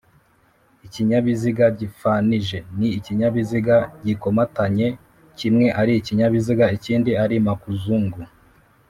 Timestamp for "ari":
5.79-5.91, 7.23-7.35